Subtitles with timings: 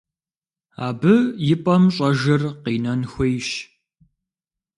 [0.87, 1.15] Абы
[1.51, 3.49] и пӀэм щӀэжыр къинэн хуейщ.